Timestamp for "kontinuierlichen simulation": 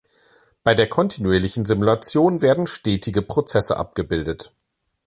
0.89-2.41